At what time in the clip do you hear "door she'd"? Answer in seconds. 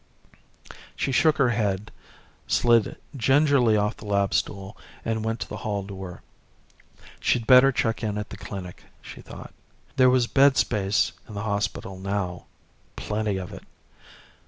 5.83-7.45